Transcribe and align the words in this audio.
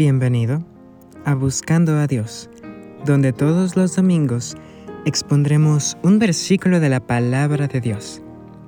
Bienvenido 0.00 0.64
a 1.26 1.34
Buscando 1.34 1.98
a 1.98 2.06
Dios, 2.06 2.48
donde 3.04 3.34
todos 3.34 3.76
los 3.76 3.96
domingos 3.96 4.56
expondremos 5.04 5.98
un 6.02 6.18
versículo 6.18 6.80
de 6.80 6.88
la 6.88 7.00
palabra 7.00 7.68
de 7.68 7.82
Dios, 7.82 8.22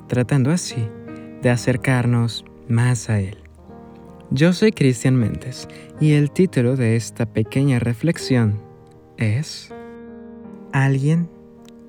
tratando 0.08 0.50
así 0.50 0.86
de 1.40 1.48
acercarnos 1.48 2.44
más 2.68 3.08
a 3.08 3.18
Él. 3.18 3.38
Yo 4.30 4.52
soy 4.52 4.72
Cristian 4.72 5.16
Méndez 5.16 5.68
y 6.02 6.12
el 6.12 6.30
título 6.30 6.76
de 6.76 6.96
esta 6.96 7.24
pequeña 7.24 7.78
reflexión 7.78 8.60
es 9.16 9.72
Alguien 10.74 11.30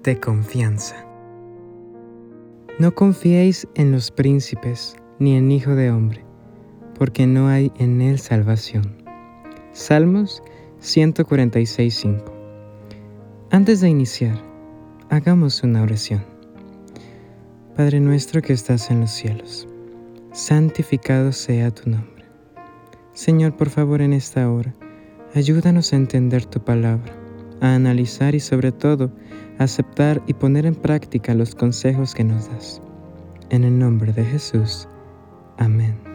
de 0.03 0.21
confianza. 0.21 1.05
No 2.79 2.95
confiéis 2.95 3.67
en 3.75 3.91
los 3.91 4.09
príncipes 4.09 4.95
ni 5.19 5.35
en 5.35 5.51
hijo 5.51 5.75
de 5.75 5.91
hombre, 5.91 6.23
porque 6.97 7.27
no 7.27 7.49
hay 7.49 7.73
en 7.77 8.01
él 8.01 8.19
salvación. 8.19 9.02
Salmos 9.73 10.43
146.5 10.83 12.21
Antes 13.49 13.81
de 13.81 13.89
iniciar, 13.89 14.39
hagamos 15.09 15.63
una 15.63 15.81
oración. 15.81 16.23
Padre 17.75 17.99
nuestro 17.99 18.43
que 18.43 18.53
estás 18.53 18.91
en 18.91 18.99
los 18.99 19.09
cielos, 19.09 19.67
santificado 20.31 21.31
sea 21.31 21.71
tu 21.71 21.89
nombre. 21.89 22.23
Señor, 23.13 23.57
por 23.57 23.71
favor, 23.71 24.03
en 24.03 24.13
esta 24.13 24.47
hora, 24.51 24.75
ayúdanos 25.33 25.91
a 25.91 25.95
entender 25.95 26.45
tu 26.45 26.63
palabra, 26.63 27.11
a 27.59 27.73
analizar 27.73 28.35
y 28.35 28.39
sobre 28.39 28.71
todo, 28.71 29.11
aceptar 29.57 30.21
y 30.27 30.35
poner 30.35 30.67
en 30.67 30.75
práctica 30.75 31.33
los 31.33 31.55
consejos 31.55 32.13
que 32.13 32.23
nos 32.23 32.47
das. 32.47 32.79
En 33.49 33.63
el 33.63 33.79
nombre 33.79 34.13
de 34.13 34.23
Jesús. 34.23 34.87
Amén. 35.57 36.12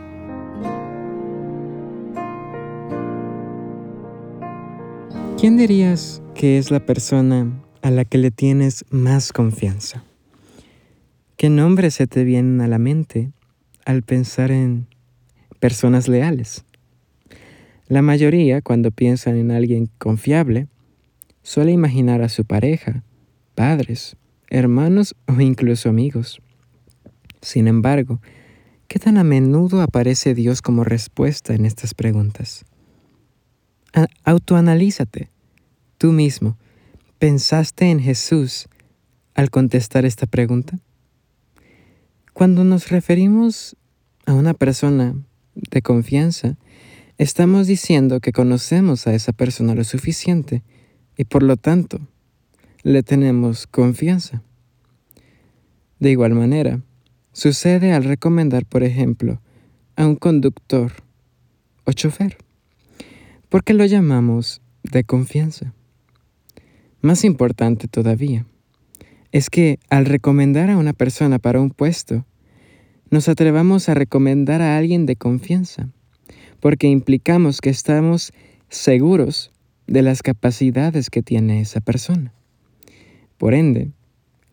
¿Quién 5.39 5.57
dirías 5.57 6.21
que 6.35 6.59
es 6.59 6.73
la 6.73 6.85
persona 6.85 7.63
a 7.81 7.93
la 7.93 8.05
que 8.05 8.19
le 8.19 8.33
tienes 8.33 8.85
más 8.91 9.33
confianza? 9.33 10.03
¿Qué 11.37 11.49
nombres 11.49 11.95
se 11.95 12.09
te 12.09 12.25
vienen 12.25 12.61
a 12.61 12.67
la 12.67 12.81
mente 12.81 13.31
al 13.85 14.03
pensar 14.03 14.51
en 14.51 14.89
personas 15.61 16.09
leales? 16.09 16.65
La 17.87 18.03
mayoría, 18.03 18.63
cuando 18.63 18.91
piensan 18.91 19.37
en 19.37 19.53
alguien 19.53 19.89
confiable, 19.99 20.67
suele 21.45 21.71
imaginar 21.71 22.21
a 22.21 22.29
su 22.29 22.45
pareja, 22.45 23.05
padres, 23.55 24.17
hermanos 24.51 25.15
o 25.29 25.41
incluso 25.41 25.89
amigos. 25.89 26.43
Sin 27.43 27.69
embargo, 27.69 28.21
¿qué 28.89 28.99
tan 28.99 29.17
a 29.19 29.23
menudo 29.23 29.83
aparece 29.83 30.35
Dios 30.35 30.63
como 30.63 30.83
respuesta 30.83 31.55
en 31.55 31.65
estas 31.65 31.95
preguntas? 31.95 32.65
Autoanalízate, 34.25 35.31
tú 35.97 36.13
mismo. 36.13 36.57
¿Pensaste 37.19 37.91
en 37.91 38.01
Jesús 38.01 38.69
al 39.35 39.51
contestar 39.51 40.05
esta 40.05 40.27
pregunta? 40.27 40.79
Cuando 42.33 42.65
nos 42.65 42.91
referimos 42.91 43.77
a 44.27 44.35
una 44.35 44.55
persona 44.55 45.17
de 45.55 45.83
confianza, 45.83 46.57
estamos 47.17 47.67
diciendo 47.67 48.21
que 48.21 48.33
conocemos 48.33 49.07
a 49.07 49.15
esa 49.15 49.33
persona 49.33 49.75
lo 49.75 49.85
suficiente 49.85 50.63
y 51.17 51.25
por 51.25 51.43
lo 51.43 51.57
tanto 51.57 51.99
le 52.85 53.03
tenemos 53.03 53.67
confianza. 53.67 54.43
De 55.99 56.11
igual 56.13 56.35
manera, 56.35 56.81
sucede 57.33 57.93
al 57.93 58.05
recomendar, 58.05 58.65
por 58.67 58.85
ejemplo, 58.85 59.41
a 59.97 60.07
un 60.07 60.15
conductor 60.15 60.93
o 61.85 61.93
chofer, 61.93 62.39
porque 63.49 63.75
lo 63.75 63.85
llamamos 63.87 64.61
de 64.83 65.05
confianza. 65.05 65.73
Más 67.01 67.25
importante 67.25 67.89
todavía, 67.89 68.47
es 69.33 69.51
que 69.51 69.79
al 69.89 70.07
recomendar 70.07 70.71
a 70.71 70.77
una 70.77 70.93
persona 70.93 71.39
para 71.39 71.61
un 71.61 71.71
puesto, 71.71 72.25
nos 73.11 73.29
atrevamos 73.29 73.89
a 73.89 73.95
recomendar 73.95 74.63
a 74.63 74.77
alguien 74.77 75.07
de 75.07 75.17
confianza, 75.17 75.89
porque 76.61 76.89
implicamos 76.89 77.61
que 77.61 77.71
estamos 77.71 78.33
seguros 78.69 79.53
de 79.87 80.03
las 80.03 80.23
capacidades 80.23 81.09
que 81.09 81.23
tiene 81.23 81.61
esa 81.61 81.81
persona. 81.81 82.35
Por 83.39 83.55
ende, 83.55 83.93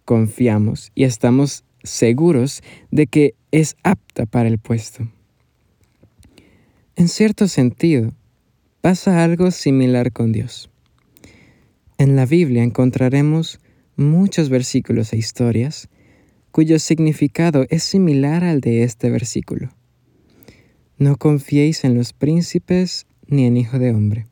confiamos 0.05 0.91
y 0.95 1.03
estamos 1.03 1.63
seguros 1.83 2.61
de 2.91 3.07
que 3.07 3.35
es 3.51 3.75
apta 3.83 4.25
para 4.25 4.47
el 4.47 4.59
puesto. 4.59 5.07
En 6.95 7.09
cierto 7.09 7.47
sentido, 7.47 8.13
pasa 8.85 9.23
algo 9.23 9.49
similar 9.49 10.11
con 10.11 10.31
Dios. 10.31 10.69
En 11.97 12.15
la 12.15 12.27
Biblia 12.27 12.61
encontraremos 12.61 13.59
muchos 13.95 14.49
versículos 14.49 15.11
e 15.11 15.17
historias 15.17 15.89
cuyo 16.51 16.77
significado 16.77 17.65
es 17.71 17.81
similar 17.81 18.43
al 18.43 18.61
de 18.61 18.83
este 18.83 19.09
versículo. 19.09 19.71
No 20.99 21.15
confiéis 21.15 21.83
en 21.83 21.95
los 21.95 22.13
príncipes 22.13 23.07
ni 23.25 23.47
en 23.47 23.57
hijo 23.57 23.79
de 23.79 23.89
hombre, 23.89 24.27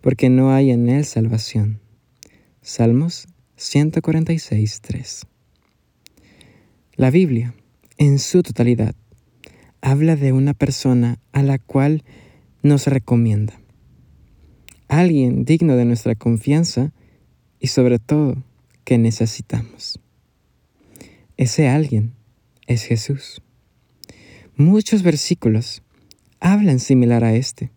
porque 0.00 0.28
no 0.28 0.52
hay 0.52 0.70
en 0.70 0.88
él 0.88 1.04
salvación. 1.04 1.80
Salmos 2.62 3.26
146.3. 3.58 5.26
La 6.94 7.10
Biblia, 7.10 7.56
en 7.98 8.20
su 8.20 8.44
totalidad, 8.44 8.94
habla 9.80 10.14
de 10.14 10.30
una 10.30 10.54
persona 10.54 11.18
a 11.32 11.42
la 11.42 11.58
cual 11.58 12.04
nos 12.62 12.86
recomienda. 12.86 13.60
Alguien 14.90 15.46
digno 15.46 15.76
de 15.76 15.86
nuestra 15.86 16.14
confianza 16.14 16.92
y 17.58 17.68
sobre 17.68 17.98
todo 17.98 18.36
que 18.84 18.98
necesitamos. 18.98 20.00
Ese 21.38 21.68
alguien 21.68 22.12
es 22.66 22.84
Jesús. 22.84 23.40
Muchos 24.56 25.02
versículos 25.02 25.82
hablan 26.40 26.80
similar 26.80 27.24
a 27.24 27.34
este, 27.34 27.70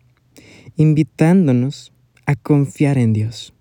invitándonos 0.76 1.92
a 2.26 2.34
confiar 2.34 2.98
en 2.98 3.14
Dios 3.14 3.54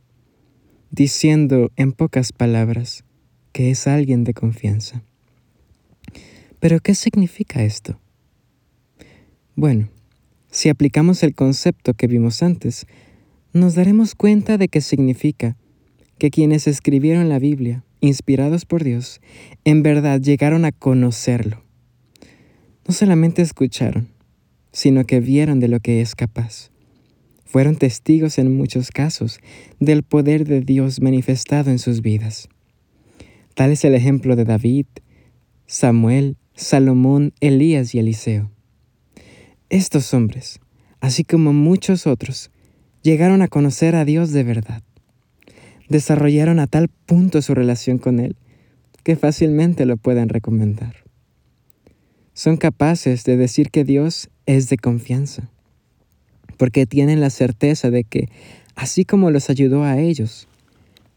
diciendo 0.93 1.71
en 1.75 1.91
pocas 1.91 2.31
palabras 2.31 3.03
que 3.51 3.71
es 3.71 3.87
alguien 3.87 4.23
de 4.23 4.35
confianza. 4.35 5.03
Pero 6.59 6.79
¿qué 6.81 6.93
significa 6.93 7.63
esto? 7.63 7.99
Bueno, 9.55 9.89
si 10.51 10.69
aplicamos 10.69 11.23
el 11.23 11.33
concepto 11.33 11.95
que 11.95 12.05
vimos 12.05 12.43
antes, 12.43 12.85
nos 13.53 13.75
daremos 13.75 14.15
cuenta 14.15 14.57
de 14.57 14.67
que 14.67 14.81
significa 14.81 15.55
que 16.17 16.31
quienes 16.31 16.67
escribieron 16.67 17.29
la 17.29 17.37
Biblia, 17.37 17.83
inspirados 18.01 18.65
por 18.65 18.83
Dios, 18.83 19.21
en 19.63 19.83
verdad 19.83 20.19
llegaron 20.19 20.65
a 20.65 20.71
conocerlo. 20.71 21.63
No 22.87 22.93
solamente 22.93 23.41
escucharon, 23.41 24.09
sino 24.71 25.05
que 25.05 25.19
vieron 25.19 25.59
de 25.59 25.67
lo 25.67 25.79
que 25.79 26.01
es 26.01 26.15
capaz. 26.15 26.71
Fueron 27.45 27.75
testigos 27.75 28.39
en 28.39 28.57
muchos 28.57 28.89
casos 28.89 29.39
del 29.79 30.01
poder 30.01 30.45
de 30.45 30.61
Dios 30.61 30.99
manifestado 30.99 31.69
en 31.69 31.77
sus 31.77 32.01
vidas. 32.01 32.49
Tal 33.53 33.71
es 33.71 33.85
el 33.85 33.93
ejemplo 33.93 34.35
de 34.35 34.45
David, 34.45 34.87
Samuel, 35.67 36.37
Salomón, 36.55 37.33
Elías 37.39 37.93
y 37.93 37.99
Eliseo. 37.99 38.49
Estos 39.69 40.13
hombres, 40.15 40.59
así 40.99 41.23
como 41.23 41.53
muchos 41.53 42.07
otros, 42.07 42.49
llegaron 43.03 43.41
a 43.41 43.47
conocer 43.47 43.95
a 43.95 44.05
Dios 44.05 44.31
de 44.31 44.43
verdad. 44.43 44.81
Desarrollaron 45.89 46.59
a 46.59 46.67
tal 46.67 46.87
punto 46.87 47.41
su 47.41 47.53
relación 47.53 47.99
con 47.99 48.19
Él 48.19 48.35
que 49.03 49.15
fácilmente 49.15 49.85
lo 49.85 49.97
pueden 49.97 50.29
recomendar. 50.29 50.95
Son 52.33 52.57
capaces 52.57 53.25
de 53.25 53.37
decir 53.37 53.69
que 53.69 53.83
Dios 53.83 54.29
es 54.45 54.69
de 54.69 54.77
confianza 54.77 55.49
porque 56.57 56.85
tienen 56.85 57.19
la 57.19 57.29
certeza 57.29 57.91
de 57.91 58.03
que, 58.03 58.29
así 58.75 59.05
como 59.05 59.31
los 59.31 59.49
ayudó 59.49 59.83
a 59.83 59.99
ellos, 59.99 60.47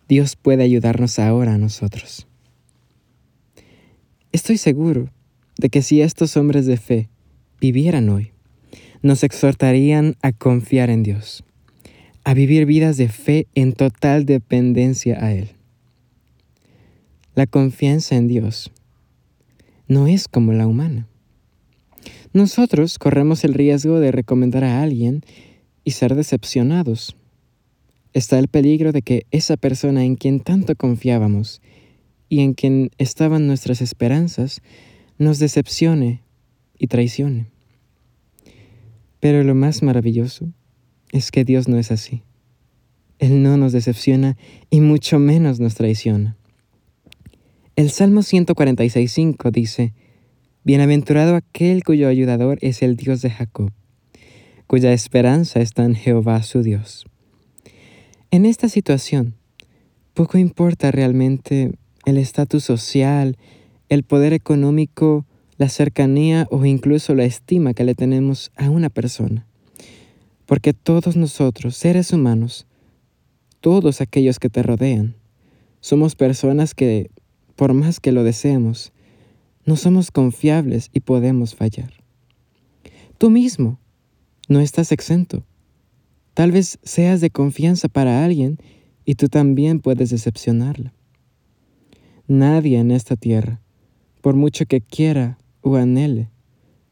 Dios 0.09 0.35
puede 0.35 0.65
ayudarnos 0.65 1.19
ahora 1.19 1.55
a 1.55 1.59
nosotros. 1.59 2.27
Estoy 4.33 4.59
seguro 4.59 5.09
de 5.56 5.69
que 5.69 5.83
si 5.83 6.00
estos 6.00 6.37
hombres 6.37 6.67
de 6.67 6.77
fe 6.77 7.09
vivieran 7.61 8.09
hoy, 8.09 8.33
nos 9.03 9.23
exhortarían 9.23 10.17
a 10.23 10.33
confiar 10.33 10.91
en 10.91 11.03
Dios, 11.03 11.44
a 12.26 12.34
vivir 12.34 12.67
vidas 12.67 12.96
de 12.96 13.08
fe 13.08 13.46
en 13.55 13.73
total 13.73 14.26
dependencia 14.26 15.25
a 15.25 15.32
Él. 15.32 15.50
La 17.37 17.46
confianza 17.46 18.17
en 18.17 18.26
Dios 18.26 18.73
no 19.87 20.08
es 20.08 20.26
como 20.26 20.52
la 20.52 20.67
humana. 20.67 21.06
Nosotros 22.32 22.99
corremos 22.99 23.44
el 23.44 23.55
riesgo 23.55 24.00
de 24.00 24.11
recomendar 24.11 24.64
a 24.64 24.82
alguien 24.82 25.23
y 25.84 25.93
ser 25.93 26.17
decepcionados. 26.17 27.17
Está 28.12 28.40
el 28.40 28.49
peligro 28.49 28.90
de 28.90 29.02
que 29.02 29.26
esa 29.31 29.56
persona 29.56 30.05
en 30.05 30.17
quien 30.17 30.40
tanto 30.40 30.75
confiábamos 30.75 31.62
y 32.28 32.40
en 32.40 32.55
quien 32.55 32.90
estaban 32.99 33.46
nuestras 33.46 33.81
esperanzas 33.81 34.62
nos 35.17 35.38
decepcione 35.38 36.23
y 36.76 36.88
traicione. 36.88 37.46
Pero 39.20 39.44
lo 39.44 39.55
más 39.55 39.84
maravilloso 39.84 40.49
es 41.12 41.31
que 41.31 41.44
Dios 41.44 41.69
no 41.69 41.79
es 41.79 41.91
así. 41.91 42.23
Él 43.19 43.43
no 43.43 43.56
nos 43.56 43.73
decepciona 43.73 44.37
y 44.70 44.81
mucho 44.81 45.19
menos 45.19 45.61
nos 45.61 45.75
traiciona. 45.75 46.37
El 47.76 47.91
Salmo 47.91 48.20
146.5 48.20 49.50
dice, 49.50 49.93
Bienaventurado 50.64 51.37
aquel 51.37 51.85
cuyo 51.85 52.08
ayudador 52.08 52.58
es 52.61 52.82
el 52.82 52.97
Dios 52.97 53.23
de 53.23 53.31
Jacob, 53.31 53.70
cuya 54.67 54.93
esperanza 54.93 55.61
está 55.61 55.85
en 55.85 55.94
Jehová 55.94 56.43
su 56.43 56.62
Dios. 56.62 57.06
En 58.31 58.44
esta 58.44 58.69
situación, 58.69 59.35
poco 60.12 60.38
importa 60.38 60.91
realmente 60.91 61.73
el 62.05 62.19
estatus 62.19 62.64
social, 62.64 63.37
el 63.88 64.02
poder 64.02 64.32
económico, 64.32 65.25
la 65.59 65.69
cercanía 65.69 66.47
o 66.50 66.64
incluso 66.64 67.14
la 67.14 67.25
estima 67.25 67.75
que 67.75 67.85
le 67.85 67.94
tenemos 67.94 68.50
a 68.56 68.70
una 68.70 68.91
persona. 68.91 69.46
Porque 70.47 70.73
todos 70.73 71.17
nosotros, 71.17 71.77
seres 71.77 72.13
humanos, 72.13 72.67
todos 73.61 74.01
aquellos 74.01 74.39
que 74.39 74.49
te 74.49 74.63
rodean, 74.63 75.17
somos 75.81 76.15
personas 76.15 76.75
que 76.75 77.11
por 77.57 77.73
más 77.73 78.01
que 78.01 78.13
lo 78.13 78.23
deseemos, 78.23 78.93
no 79.65 79.77
somos 79.77 80.11
confiables 80.11 80.91
y 80.93 81.01
podemos 81.01 81.55
fallar. 81.55 81.93
Tú 83.19 83.31
mismo 83.31 83.79
no 84.49 84.61
estás 84.61 84.93
exento. 84.93 85.45
Tal 86.35 86.53
vez 86.53 86.79
seas 86.83 87.21
de 87.21 87.31
confianza 87.31 87.89
para 87.89 88.25
alguien 88.25 88.59
y 89.05 89.15
tú 89.15 89.29
también 89.29 89.81
puedes 89.81 90.11
decepcionarla. 90.11 90.93
Nadie 92.29 92.79
en 92.79 92.91
esta 92.91 93.17
tierra, 93.17 93.61
por 94.21 94.37
mucho 94.37 94.67
que 94.67 94.81
quiera 94.81 95.39
o 95.63 95.77
anhele, 95.77 96.29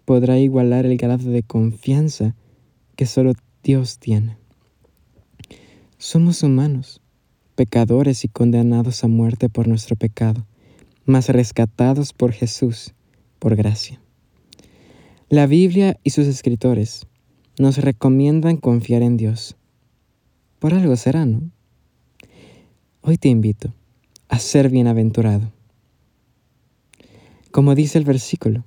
podrá 0.04 0.38
igualar 0.38 0.86
el 0.86 0.96
grado 0.96 1.30
de 1.30 1.42
confianza 1.42 2.34
que 2.96 3.06
solo 3.06 3.32
Dios 3.62 3.98
tiene. 3.98 4.36
Somos 5.98 6.42
humanos, 6.42 7.00
pecadores 7.54 8.24
y 8.24 8.28
condenados 8.28 9.04
a 9.04 9.08
muerte 9.08 9.48
por 9.48 9.68
nuestro 9.68 9.96
pecado 9.96 10.46
mas 11.06 11.28
rescatados 11.28 12.12
por 12.12 12.32
Jesús, 12.32 12.94
por 13.38 13.56
gracia. 13.56 14.00
La 15.28 15.46
Biblia 15.46 15.98
y 16.02 16.10
sus 16.10 16.26
escritores 16.26 17.06
nos 17.58 17.78
recomiendan 17.78 18.56
confiar 18.56 19.02
en 19.02 19.16
Dios. 19.16 19.56
Por 20.58 20.74
algo 20.74 20.96
será, 20.96 21.26
¿no? 21.26 21.50
Hoy 23.02 23.18
te 23.18 23.28
invito 23.28 23.72
a 24.28 24.38
ser 24.38 24.70
bienaventurado. 24.70 25.52
Como 27.50 27.74
dice 27.74 27.98
el 27.98 28.04
versículo, 28.04 28.64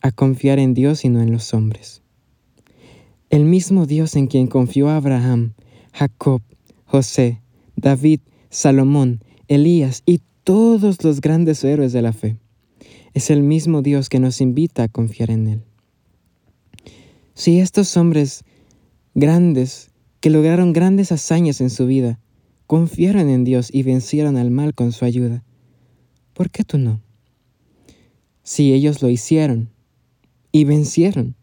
a 0.00 0.12
confiar 0.12 0.58
en 0.58 0.74
Dios 0.74 1.04
y 1.04 1.08
no 1.08 1.22
en 1.22 1.32
los 1.32 1.54
hombres. 1.54 2.02
El 3.34 3.46
mismo 3.46 3.84
Dios 3.84 4.14
en 4.14 4.28
quien 4.28 4.46
confió 4.46 4.88
Abraham, 4.90 5.54
Jacob, 5.92 6.40
José, 6.84 7.42
David, 7.74 8.20
Salomón, 8.48 9.24
Elías 9.48 10.04
y 10.06 10.20
todos 10.44 11.02
los 11.02 11.20
grandes 11.20 11.64
héroes 11.64 11.92
de 11.92 12.00
la 12.00 12.12
fe. 12.12 12.36
Es 13.12 13.30
el 13.30 13.42
mismo 13.42 13.82
Dios 13.82 14.08
que 14.08 14.20
nos 14.20 14.40
invita 14.40 14.84
a 14.84 14.88
confiar 14.88 15.32
en 15.32 15.48
Él. 15.48 15.62
Si 17.34 17.58
estos 17.58 17.96
hombres 17.96 18.44
grandes, 19.16 19.90
que 20.20 20.30
lograron 20.30 20.72
grandes 20.72 21.10
hazañas 21.10 21.60
en 21.60 21.70
su 21.70 21.86
vida, 21.86 22.20
confiaron 22.68 23.28
en 23.28 23.42
Dios 23.42 23.68
y 23.72 23.82
vencieron 23.82 24.36
al 24.36 24.52
mal 24.52 24.74
con 24.74 24.92
su 24.92 25.04
ayuda, 25.04 25.42
¿por 26.34 26.50
qué 26.50 26.62
tú 26.62 26.78
no? 26.78 27.00
Si 28.44 28.72
ellos 28.72 29.02
lo 29.02 29.08
hicieron 29.10 29.70
y 30.52 30.66
vencieron, 30.66 31.34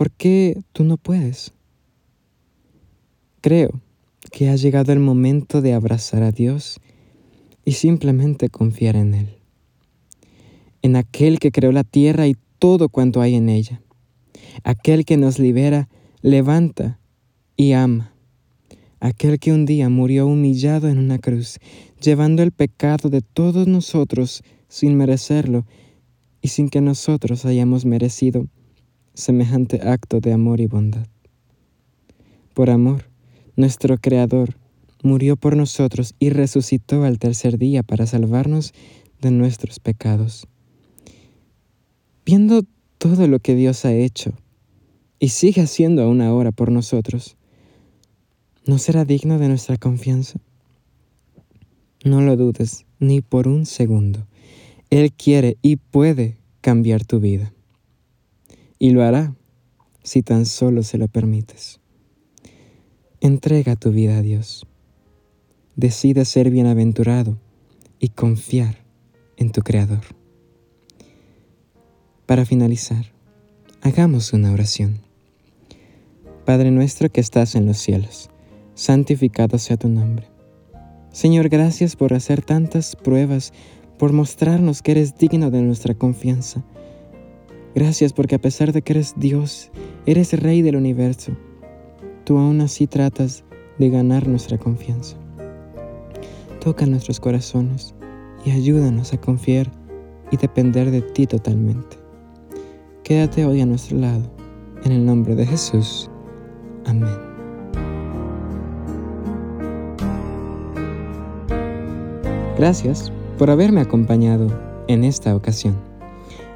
¿por 0.00 0.10
qué 0.12 0.62
tú 0.72 0.82
no 0.82 0.96
puedes? 0.96 1.52
Creo 3.42 3.82
que 4.32 4.48
ha 4.48 4.56
llegado 4.56 4.94
el 4.94 4.98
momento 4.98 5.60
de 5.60 5.74
abrazar 5.74 6.22
a 6.22 6.32
Dios 6.32 6.80
y 7.66 7.72
simplemente 7.72 8.48
confiar 8.48 8.96
en 8.96 9.12
Él, 9.12 9.36
en 10.80 10.96
aquel 10.96 11.38
que 11.38 11.52
creó 11.52 11.70
la 11.70 11.84
tierra 11.84 12.26
y 12.26 12.36
todo 12.58 12.88
cuanto 12.88 13.20
hay 13.20 13.34
en 13.34 13.50
ella, 13.50 13.82
aquel 14.64 15.04
que 15.04 15.18
nos 15.18 15.38
libera, 15.38 15.90
levanta 16.22 16.98
y 17.54 17.72
ama, 17.72 18.14
aquel 19.00 19.38
que 19.38 19.52
un 19.52 19.66
día 19.66 19.90
murió 19.90 20.28
humillado 20.28 20.88
en 20.88 20.96
una 20.96 21.18
cruz, 21.18 21.58
llevando 22.00 22.42
el 22.42 22.52
pecado 22.52 23.10
de 23.10 23.20
todos 23.20 23.66
nosotros 23.66 24.44
sin 24.66 24.96
merecerlo 24.96 25.66
y 26.40 26.48
sin 26.48 26.70
que 26.70 26.80
nosotros 26.80 27.44
hayamos 27.44 27.84
merecido 27.84 28.46
semejante 29.14 29.80
acto 29.82 30.20
de 30.20 30.32
amor 30.32 30.60
y 30.60 30.66
bondad. 30.66 31.06
Por 32.54 32.70
amor, 32.70 33.04
nuestro 33.56 33.98
Creador 33.98 34.56
murió 35.02 35.36
por 35.36 35.56
nosotros 35.56 36.14
y 36.18 36.30
resucitó 36.30 37.04
al 37.04 37.18
tercer 37.18 37.58
día 37.58 37.82
para 37.82 38.06
salvarnos 38.06 38.72
de 39.20 39.30
nuestros 39.30 39.80
pecados. 39.80 40.46
Viendo 42.24 42.62
todo 42.98 43.26
lo 43.28 43.38
que 43.38 43.54
Dios 43.54 43.84
ha 43.84 43.92
hecho 43.92 44.32
y 45.18 45.28
sigue 45.28 45.62
haciendo 45.62 46.02
aún 46.02 46.20
ahora 46.20 46.52
por 46.52 46.70
nosotros, 46.70 47.36
¿no 48.66 48.78
será 48.78 49.04
digno 49.04 49.38
de 49.38 49.48
nuestra 49.48 49.76
confianza? 49.76 50.38
No 52.04 52.20
lo 52.20 52.36
dudes 52.36 52.86
ni 52.98 53.20
por 53.20 53.48
un 53.48 53.66
segundo. 53.66 54.26
Él 54.90 55.12
quiere 55.12 55.56
y 55.62 55.76
puede 55.76 56.36
cambiar 56.60 57.04
tu 57.04 57.20
vida. 57.20 57.52
Y 58.80 58.90
lo 58.90 59.04
hará 59.04 59.36
si 60.02 60.22
tan 60.22 60.44
solo 60.44 60.82
se 60.82 60.98
lo 60.98 61.06
permites. 61.06 61.78
Entrega 63.20 63.76
tu 63.76 63.92
vida 63.92 64.18
a 64.18 64.22
Dios 64.22 64.66
decide 65.80 66.26
ser 66.26 66.50
bienaventurado 66.50 67.38
y 67.98 68.10
confiar 68.10 68.84
en 69.38 69.50
tu 69.50 69.62
Creador. 69.62 70.02
Para 72.26 72.44
finalizar, 72.44 73.06
hagamos 73.80 74.34
una 74.34 74.52
oración. 74.52 75.00
Padre 76.44 76.70
nuestro 76.70 77.10
que 77.10 77.22
estás 77.22 77.54
en 77.54 77.64
los 77.64 77.78
cielos, 77.78 78.28
santificado 78.74 79.56
sea 79.56 79.78
tu 79.78 79.88
nombre. 79.88 80.28
Señor, 81.12 81.48
gracias 81.48 81.96
por 81.96 82.12
hacer 82.12 82.42
tantas 82.42 82.94
pruebas, 82.94 83.54
por 83.98 84.12
mostrarnos 84.12 84.82
que 84.82 84.92
eres 84.92 85.16
digno 85.16 85.50
de 85.50 85.62
nuestra 85.62 85.94
confianza. 85.94 86.62
Gracias 87.74 88.12
porque 88.12 88.34
a 88.34 88.40
pesar 88.40 88.72
de 88.72 88.82
que 88.82 88.92
eres 88.94 89.14
Dios, 89.16 89.70
eres 90.06 90.32
Rey 90.32 90.62
del 90.62 90.76
universo, 90.76 91.32
tú 92.24 92.38
aún 92.38 92.60
así 92.60 92.86
tratas 92.86 93.44
de 93.78 93.90
ganar 93.90 94.26
nuestra 94.26 94.58
confianza. 94.58 95.16
Toca 96.60 96.84
nuestros 96.86 97.20
corazones 97.20 97.94
y 98.44 98.50
ayúdanos 98.50 99.12
a 99.12 99.20
confiar 99.20 99.70
y 100.30 100.36
depender 100.36 100.90
de 100.90 101.02
ti 101.02 101.26
totalmente. 101.26 101.96
Quédate 103.04 103.44
hoy 103.44 103.60
a 103.60 103.66
nuestro 103.66 103.98
lado. 103.98 104.30
En 104.84 104.92
el 104.92 105.04
nombre 105.04 105.34
de 105.34 105.46
Jesús. 105.46 106.10
Amén. 106.86 107.10
Gracias 112.56 113.12
por 113.38 113.50
haberme 113.50 113.80
acompañado 113.80 114.48
en 114.86 115.04
esta 115.04 115.34
ocasión. 115.34 115.89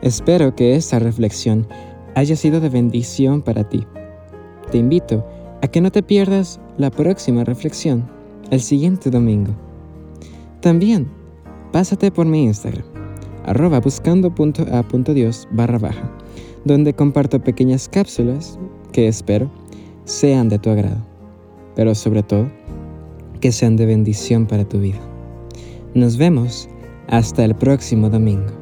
Espero 0.05 0.55
que 0.55 0.77
esta 0.77 0.99
reflexión 0.99 1.67
haya 2.15 2.37
sido 2.37 2.61
de 2.61 2.69
bendición 2.69 3.41
para 3.41 3.67
ti. 3.67 3.87
Te 4.71 4.77
invito 4.77 5.27
a 5.63 5.69
que 5.69 5.81
no 5.81 5.91
te 5.91 6.03
pierdas 6.03 6.61
la 6.77 6.91
próxima 6.91 7.43
reflexión 7.43 8.07
el 8.51 8.61
siguiente 8.61 9.09
domingo. 9.09 9.55
También, 10.61 11.09
pásate 11.73 12.11
por 12.11 12.27
mi 12.27 12.45
Instagram, 12.45 12.85
arroba 13.47 13.81
buscando.a.dios 13.81 15.49
barra 15.53 15.79
baja, 15.79 16.13
donde 16.67 16.93
comparto 16.93 17.43
pequeñas 17.43 17.89
cápsulas 17.89 18.59
que 18.93 19.09
espero 19.09 19.51
sean 20.05 20.51
de 20.51 20.59
tu 20.59 20.69
agrado, 20.69 21.01
pero 21.75 21.95
sobre 21.95 22.23
todo, 22.23 22.53
que 23.41 23.53
sean 23.53 23.77
de 23.77 23.87
bendición 23.87 24.45
para 24.45 24.69
tu 24.69 24.81
vida. 24.81 25.01
Nos 25.95 26.19
vemos 26.19 26.69
hasta 27.09 27.43
el 27.43 27.55
próximo 27.55 28.11
domingo. 28.11 28.53